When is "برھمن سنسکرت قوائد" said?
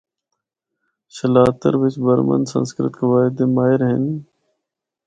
2.03-3.31